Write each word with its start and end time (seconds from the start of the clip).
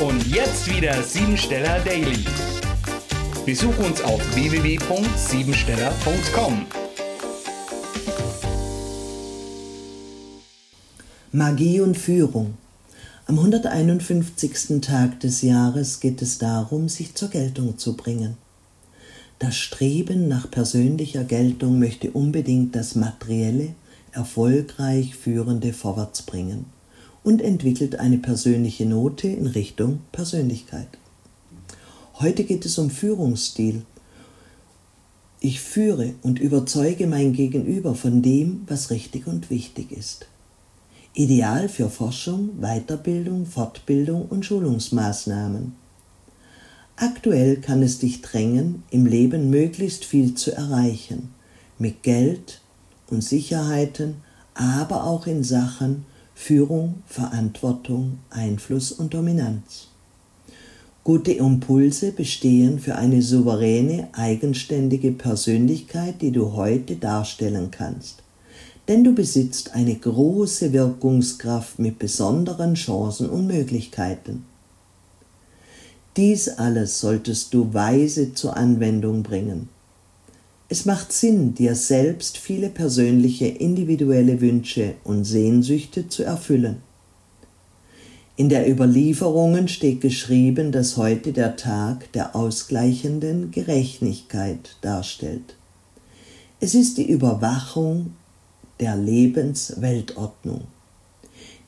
Und 0.00 0.26
jetzt 0.26 0.68
wieder 0.68 1.00
Siebensteller 1.04 1.78
Daily. 1.84 2.24
Besuch 3.46 3.78
uns 3.78 4.02
auf 4.02 4.20
www.siebensteller.com. 4.34 6.66
Magie 11.30 11.80
und 11.80 11.96
Führung. 11.96 12.54
Am 13.26 13.38
151. 13.38 14.80
Tag 14.80 15.20
des 15.20 15.42
Jahres 15.42 16.00
geht 16.00 16.22
es 16.22 16.38
darum, 16.38 16.88
sich 16.88 17.14
zur 17.14 17.28
Geltung 17.28 17.78
zu 17.78 17.96
bringen. 17.96 18.36
Das 19.38 19.56
Streben 19.56 20.26
nach 20.26 20.50
persönlicher 20.50 21.22
Geltung 21.22 21.78
möchte 21.78 22.10
unbedingt 22.10 22.74
das 22.74 22.96
Materielle, 22.96 23.76
erfolgreich 24.10 25.14
Führende 25.14 25.72
vorwärts 25.72 26.22
bringen 26.22 26.66
und 27.24 27.42
entwickelt 27.42 27.98
eine 27.98 28.18
persönliche 28.18 28.86
Note 28.86 29.26
in 29.26 29.46
Richtung 29.46 30.00
Persönlichkeit. 30.12 30.86
Heute 32.20 32.44
geht 32.44 32.64
es 32.64 32.78
um 32.78 32.90
Führungsstil. 32.90 33.82
Ich 35.40 35.60
führe 35.60 36.14
und 36.22 36.38
überzeuge 36.38 37.06
mein 37.06 37.32
Gegenüber 37.32 37.94
von 37.94 38.22
dem, 38.22 38.62
was 38.68 38.90
richtig 38.90 39.26
und 39.26 39.50
wichtig 39.50 39.90
ist. 39.90 40.26
Ideal 41.14 41.68
für 41.68 41.90
Forschung, 41.90 42.50
Weiterbildung, 42.60 43.46
Fortbildung 43.46 44.26
und 44.26 44.44
Schulungsmaßnahmen. 44.44 45.72
Aktuell 46.96 47.56
kann 47.56 47.82
es 47.82 47.98
dich 47.98 48.20
drängen, 48.20 48.84
im 48.90 49.06
Leben 49.06 49.50
möglichst 49.50 50.04
viel 50.04 50.34
zu 50.34 50.52
erreichen, 50.52 51.34
mit 51.78 52.02
Geld 52.02 52.60
und 53.08 53.24
Sicherheiten, 53.24 54.16
aber 54.54 55.04
auch 55.04 55.26
in 55.26 55.42
Sachen 55.42 56.06
Führung, 56.34 57.02
Verantwortung, 57.06 58.18
Einfluss 58.30 58.92
und 58.92 59.14
Dominanz. 59.14 59.88
Gute 61.04 61.32
Impulse 61.32 62.12
bestehen 62.12 62.78
für 62.78 62.96
eine 62.96 63.22
souveräne, 63.22 64.08
eigenständige 64.12 65.12
Persönlichkeit, 65.12 66.22
die 66.22 66.32
du 66.32 66.54
heute 66.54 66.96
darstellen 66.96 67.70
kannst. 67.70 68.22
Denn 68.88 69.04
du 69.04 69.14
besitzt 69.14 69.74
eine 69.74 69.94
große 69.94 70.72
Wirkungskraft 70.72 71.78
mit 71.78 71.98
besonderen 71.98 72.74
Chancen 72.74 73.28
und 73.30 73.46
Möglichkeiten. 73.46 74.44
Dies 76.16 76.48
alles 76.48 77.00
solltest 77.00 77.52
du 77.54 77.74
weise 77.74 78.34
zur 78.34 78.56
Anwendung 78.56 79.22
bringen. 79.22 79.68
Es 80.74 80.86
macht 80.86 81.12
Sinn, 81.12 81.54
dir 81.54 81.76
selbst 81.76 82.36
viele 82.36 82.68
persönliche, 82.68 83.46
individuelle 83.46 84.40
Wünsche 84.40 84.94
und 85.04 85.22
Sehnsüchte 85.22 86.08
zu 86.08 86.24
erfüllen. 86.24 86.78
In 88.34 88.48
der 88.48 88.68
Überlieferungen 88.68 89.68
steht 89.68 90.00
geschrieben, 90.00 90.72
dass 90.72 90.96
heute 90.96 91.32
der 91.32 91.54
Tag 91.54 92.10
der 92.10 92.34
ausgleichenden 92.34 93.52
Gerechtigkeit 93.52 94.74
darstellt. 94.80 95.54
Es 96.58 96.74
ist 96.74 96.98
die 96.98 97.08
Überwachung 97.08 98.16
der 98.80 98.96
Lebensweltordnung. 98.96 100.62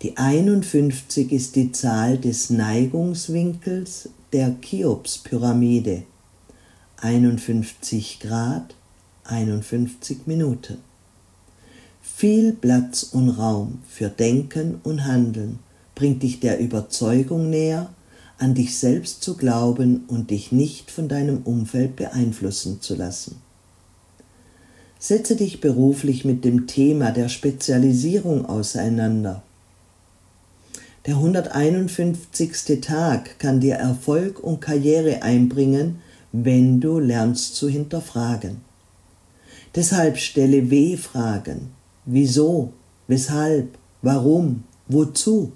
Die 0.02 0.16
51 0.16 1.30
ist 1.30 1.54
die 1.54 1.70
Zahl 1.70 2.18
des 2.18 2.50
Neigungswinkels 2.50 4.08
der 4.32 4.56
Cheops-Pyramide. 4.60 6.02
51 6.96 8.18
Grad, 8.18 8.74
51 9.28 10.26
Minuten. 10.26 10.78
Viel 12.00 12.52
Platz 12.52 13.02
und 13.02 13.30
Raum 13.30 13.82
für 13.88 14.08
Denken 14.08 14.80
und 14.82 15.04
Handeln 15.04 15.58
bringt 15.94 16.22
dich 16.22 16.40
der 16.40 16.60
Überzeugung 16.60 17.50
näher, 17.50 17.90
an 18.38 18.54
dich 18.54 18.78
selbst 18.78 19.22
zu 19.22 19.36
glauben 19.36 20.04
und 20.08 20.30
dich 20.30 20.52
nicht 20.52 20.90
von 20.90 21.08
deinem 21.08 21.42
Umfeld 21.42 21.96
beeinflussen 21.96 22.80
zu 22.80 22.94
lassen. 22.94 23.36
Setze 24.98 25.36
dich 25.36 25.60
beruflich 25.60 26.24
mit 26.24 26.44
dem 26.44 26.66
Thema 26.66 27.10
der 27.10 27.28
Spezialisierung 27.28 28.46
auseinander. 28.46 29.42
Der 31.06 31.16
151. 31.16 32.80
Tag 32.80 33.38
kann 33.38 33.60
dir 33.60 33.76
Erfolg 33.76 34.42
und 34.42 34.60
Karriere 34.60 35.22
einbringen, 35.22 36.00
wenn 36.32 36.80
du 36.80 36.98
lernst 36.98 37.56
zu 37.56 37.68
hinterfragen. 37.68 38.65
Deshalb 39.76 40.16
stelle 40.16 40.70
W-Fragen. 40.70 41.68
Wieso? 42.06 42.72
Weshalb? 43.08 43.76
Warum? 44.00 44.64
Wozu? 44.88 45.52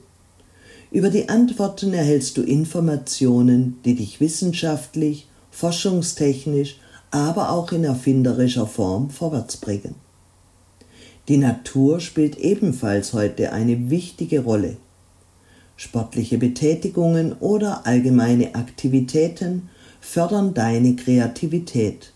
Über 0.92 1.08
die 1.08 1.30
Antworten 1.30 1.94
erhältst 1.94 2.36
du 2.36 2.42
Informationen, 2.42 3.78
die 3.86 3.94
dich 3.94 4.20
wissenschaftlich, 4.20 5.26
forschungstechnisch, 5.50 6.78
aber 7.10 7.50
auch 7.50 7.72
in 7.72 7.84
erfinderischer 7.84 8.66
Form 8.66 9.08
vorwärtsbringen. 9.08 9.94
Die 11.28 11.38
Natur 11.38 12.00
spielt 12.00 12.36
ebenfalls 12.36 13.14
heute 13.14 13.52
eine 13.52 13.88
wichtige 13.88 14.40
Rolle. 14.40 14.76
Sportliche 15.76 16.36
Betätigungen 16.36 17.32
oder 17.40 17.86
allgemeine 17.86 18.54
Aktivitäten 18.54 19.70
fördern 20.00 20.52
deine 20.52 20.94
Kreativität. 20.94 22.12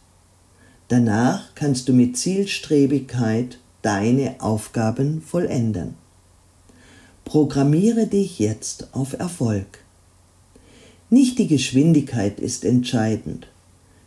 Danach 0.96 1.56
kannst 1.56 1.88
du 1.88 1.92
mit 1.92 2.16
Zielstrebigkeit 2.16 3.58
deine 3.82 4.36
Aufgaben 4.38 5.22
vollenden. 5.22 5.96
Programmiere 7.24 8.06
dich 8.06 8.38
jetzt 8.38 8.94
auf 8.94 9.18
Erfolg. 9.18 9.80
Nicht 11.10 11.40
die 11.40 11.48
Geschwindigkeit 11.48 12.38
ist 12.38 12.64
entscheidend. 12.64 13.48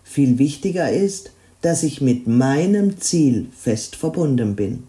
Viel 0.02 0.40
wichtiger 0.40 0.90
ist, 0.90 1.32
dass 1.60 1.84
ich 1.84 2.00
mit 2.00 2.26
meinem 2.26 3.02
Ziel 3.02 3.48
fest 3.54 3.98
verbunden 3.98 4.56
bin. 4.56 4.84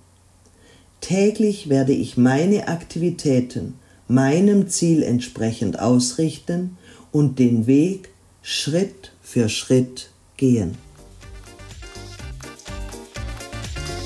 Täglich 1.00 1.68
werde 1.68 1.94
ich 1.94 2.16
meine 2.16 2.68
Aktivitäten 2.68 3.74
meinem 4.06 4.68
Ziel 4.68 5.02
entsprechend 5.02 5.80
ausrichten 5.80 6.76
und 7.10 7.40
den 7.40 7.66
Weg 7.66 8.10
Schritt 8.40 9.10
für 9.20 9.48
Schritt 9.48 10.10
gehen. 10.36 10.76